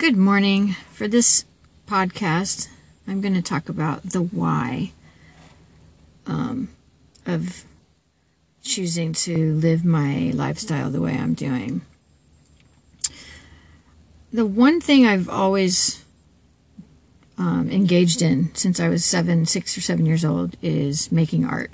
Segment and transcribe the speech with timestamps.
[0.00, 0.76] Good morning.
[0.94, 1.44] For this
[1.86, 2.68] podcast,
[3.06, 4.92] I'm going to talk about the why
[6.26, 6.70] um,
[7.26, 7.66] of
[8.62, 11.82] choosing to live my lifestyle the way I'm doing.
[14.32, 16.02] The one thing I've always
[17.36, 21.72] um, engaged in since I was seven, six or seven years old is making art.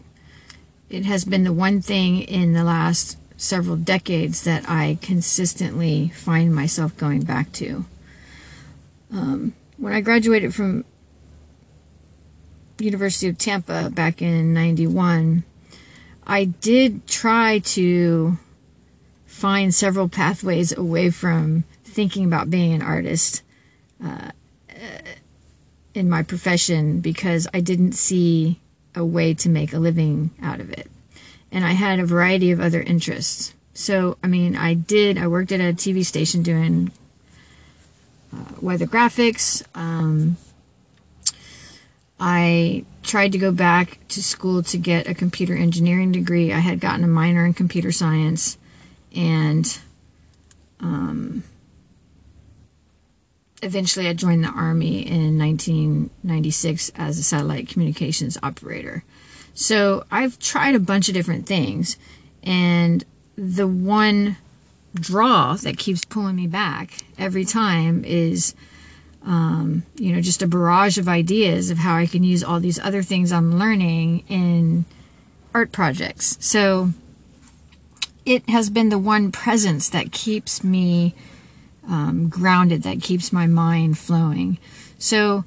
[0.91, 6.53] It has been the one thing in the last several decades that I consistently find
[6.53, 7.85] myself going back to.
[9.13, 10.85] Um, when I graduated from
[12.79, 15.45] University of Tampa back in 91,
[16.27, 18.39] I did try to
[19.27, 23.43] find several pathways away from thinking about being an artist
[24.05, 24.31] uh,
[25.95, 28.61] in my profession because I didn't see
[28.95, 30.91] a way to make a living out of it.
[31.51, 33.55] And I had a variety of other interests.
[33.73, 36.91] So, I mean, I did, I worked at a TV station doing
[38.61, 39.63] weather graphics.
[39.75, 40.37] Um,
[42.19, 46.53] I tried to go back to school to get a computer engineering degree.
[46.53, 48.59] I had gotten a minor in computer science
[49.15, 49.79] and
[50.81, 51.43] um,
[53.63, 59.05] eventually I joined the Army in 1996 as a satellite communications operator.
[59.55, 61.97] So I've tried a bunch of different things,
[62.43, 63.05] and
[63.37, 64.37] the one
[65.01, 68.55] draw that keeps pulling me back every time is
[69.27, 72.79] um, you know, just a barrage of ideas of how I can use all these
[72.79, 74.85] other things I'm learning in
[75.53, 76.39] art projects.
[76.41, 76.91] So
[78.25, 81.15] it has been the one presence that keeps me
[81.89, 84.59] um, grounded, that keeps my mind flowing.
[84.99, 85.45] So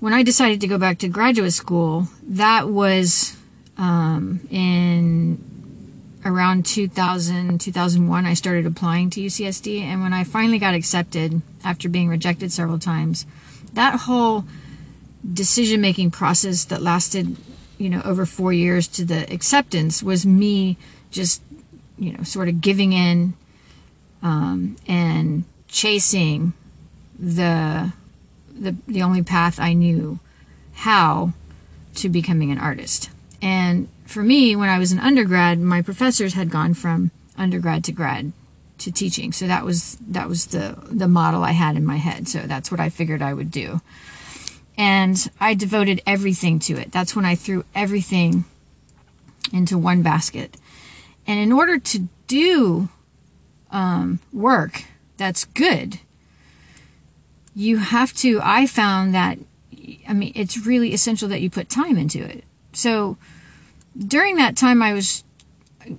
[0.00, 3.36] when I decided to go back to graduate school, that was
[3.76, 5.36] um, in
[6.28, 9.80] around 2000, 2001, I started applying to UCSD.
[9.80, 13.26] And when I finally got accepted after being rejected several times,
[13.72, 14.44] that whole
[15.32, 17.36] decision making process that lasted,
[17.78, 20.76] you know, over four years to the acceptance was me
[21.10, 21.42] just,
[21.98, 23.34] you know, sort of giving in
[24.22, 26.52] um, and chasing
[27.18, 27.92] the,
[28.52, 30.18] the the only path I knew
[30.74, 31.32] how
[31.96, 33.10] to becoming an artist.
[33.42, 37.92] And for me, when I was an undergrad, my professors had gone from undergrad to
[37.92, 38.32] grad
[38.78, 39.32] to teaching.
[39.32, 42.26] So that was that was the the model I had in my head.
[42.26, 43.82] So that's what I figured I would do.
[44.78, 46.90] And I devoted everything to it.
[46.90, 48.44] That's when I threw everything
[49.52, 50.56] into one basket.
[51.26, 52.88] And in order to do
[53.70, 54.84] um, work
[55.18, 56.00] that's good,
[57.54, 58.40] you have to.
[58.42, 59.38] I found that.
[60.08, 62.44] I mean, it's really essential that you put time into it.
[62.72, 63.18] So
[63.98, 65.24] during that time I was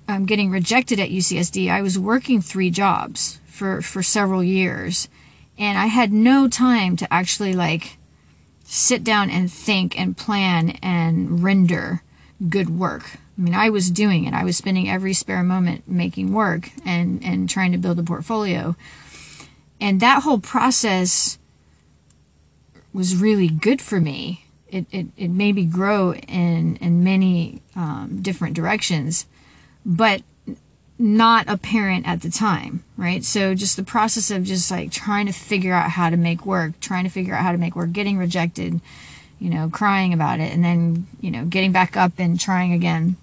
[0.08, 5.10] um, getting rejected at UCSD, I was working three jobs for, for several years.
[5.58, 7.98] And I had no time to actually like
[8.64, 12.04] sit down and think and plan and render
[12.48, 13.18] good work.
[13.38, 14.34] I mean, I was doing it.
[14.34, 18.76] I was spending every spare moment making work and, and trying to build a portfolio.
[19.81, 21.38] And that whole process
[22.94, 28.56] was really good for me it, it, it maybe grow in, in many um, different
[28.56, 29.25] directions,
[29.85, 30.22] but
[30.97, 33.24] not apparent at the time, right?
[33.24, 36.80] So just the process of just like trying to figure out how to make work,
[36.81, 38.81] trying to figure out how to make work, getting rejected,
[39.40, 43.16] you know, crying about it, and then, you know, getting back up and trying again.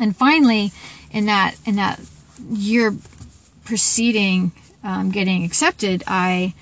[0.00, 0.70] And finally,
[1.10, 2.00] in that, in that
[2.48, 2.94] year
[3.64, 4.52] preceding
[4.84, 6.54] um, getting accepted, I,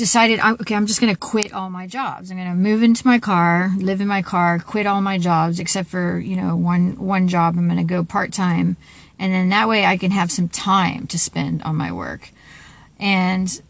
[0.00, 2.30] decided, okay, I'm just going to quit all my jobs.
[2.30, 5.60] I'm going to move into my car, live in my car, quit all my jobs
[5.60, 7.56] except for, you know, one, one job.
[7.56, 8.78] I'm going to go part time.
[9.18, 12.30] And then that way I can have some time to spend on my work.
[12.98, 13.60] And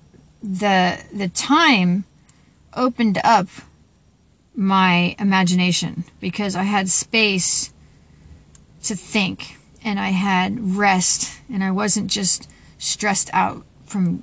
[0.41, 2.05] the, the time
[2.75, 3.49] opened up
[4.55, 7.73] my imagination because I had space
[8.85, 12.49] to think and I had rest and I wasn't just
[12.79, 14.23] stressed out from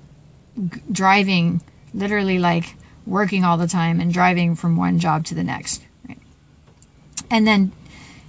[0.55, 1.61] g- driving
[1.93, 2.75] literally like
[3.05, 6.19] working all the time and driving from one job to the next right?
[7.29, 7.71] and then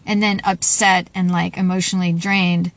[0.06, 2.72] and then upset and like emotionally drained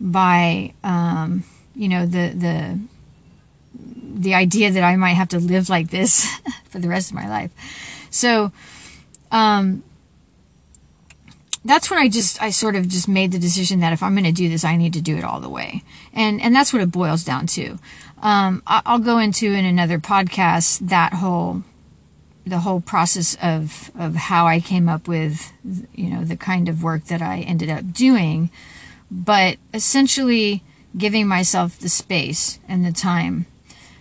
[0.00, 2.78] by um, you know the the
[4.20, 6.26] the idea that I might have to live like this
[6.68, 7.50] for the rest of my life.
[8.10, 8.52] So
[9.30, 9.82] um,
[11.64, 14.24] that's when I just I sort of just made the decision that if I'm going
[14.24, 16.82] to do this, I need to do it all the way, and and that's what
[16.82, 17.78] it boils down to.
[18.20, 21.62] Um, I'll go into in another podcast that whole
[22.46, 25.52] the whole process of of how I came up with
[25.94, 28.50] you know the kind of work that I ended up doing,
[29.10, 30.62] but essentially
[30.96, 33.46] giving myself the space and the time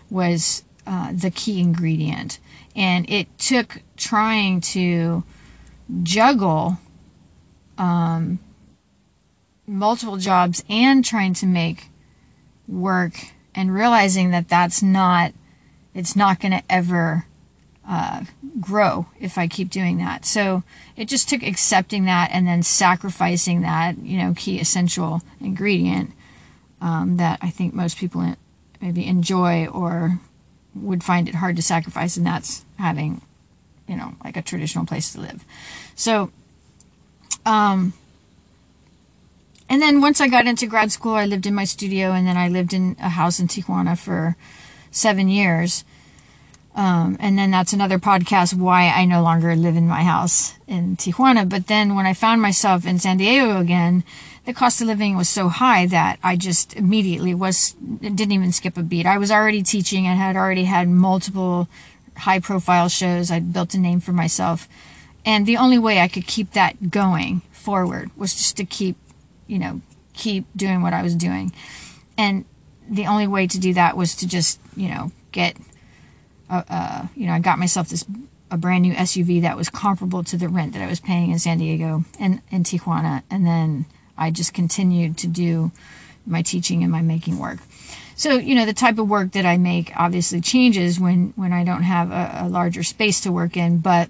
[0.10, 2.40] was uh, the key ingredient.
[2.76, 5.24] And it took trying to
[6.04, 6.80] juggle
[7.78, 8.40] um,
[9.68, 11.90] multiple jobs and trying to make
[12.68, 15.34] work and realizing that that's not,
[15.94, 17.26] it's not going to ever
[17.88, 18.24] uh,
[18.60, 20.26] grow if I keep doing that.
[20.26, 20.64] So
[20.96, 26.12] it just took accepting that and then sacrificing that, you know, key essential ingredient
[26.82, 28.36] um, that I think most people
[28.82, 30.20] maybe enjoy or
[30.76, 33.22] would find it hard to sacrifice, and that's having,
[33.88, 35.44] you know, like a traditional place to live.
[35.96, 36.32] So,
[37.46, 37.94] um,
[39.70, 42.38] and then once I got into grad school, I lived in my studio, and then
[42.38, 44.36] I lived in a house in Tijuana for
[44.92, 45.86] seven years.
[46.76, 50.96] Um, and then that's another podcast why I no longer live in my house in
[50.96, 51.48] Tijuana.
[51.48, 54.04] But then when I found myself in San Diego again,
[54.46, 58.78] the cost of living was so high that I just immediately was didn't even skip
[58.78, 59.06] a beat.
[59.06, 61.68] I was already teaching and had already had multiple
[62.18, 63.30] high profile shows.
[63.30, 64.68] I'd built a name for myself.
[65.26, 68.96] And the only way I could keep that going forward was just to keep,
[69.50, 69.82] you know,
[70.14, 71.52] keep doing what I was doing.
[72.18, 72.46] And
[72.90, 75.58] the only way to do that was to just, you know, get
[76.50, 78.06] uh, uh, you know, I got myself this
[78.52, 81.38] a brand new SUV that was comparable to the rent that I was paying in
[81.38, 83.86] San Diego and in Tijuana, and then
[84.18, 85.72] I just continued to do
[86.26, 87.60] my teaching and my making work.
[88.16, 91.64] So you know, the type of work that I make obviously changes when when I
[91.64, 94.10] don't have a, a larger space to work in, but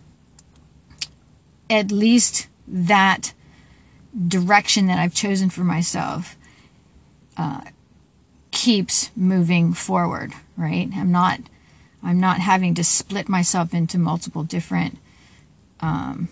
[1.70, 3.34] at least that
[4.28, 6.36] direction that I've chosen for myself
[7.38, 7.62] uh,
[8.52, 10.34] keeps moving forward.
[10.58, 10.90] Right?
[10.96, 11.40] I'm not
[12.04, 14.98] I'm not having to split myself into multiple different
[15.82, 16.30] um,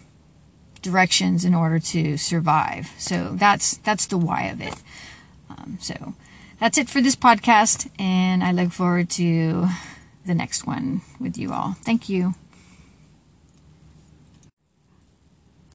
[0.82, 2.92] directions in order to survive.
[2.98, 4.76] So that's that's the why of it.
[5.50, 6.14] Um, so
[6.60, 9.68] that's it for this podcast, and I look forward to
[10.26, 11.76] the next one with you all.
[11.84, 12.34] Thank you.